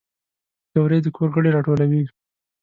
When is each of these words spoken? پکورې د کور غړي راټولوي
پکورې 0.71 0.97
د 1.01 1.07
کور 1.15 1.29
غړي 1.35 1.49
راټولوي 1.55 2.03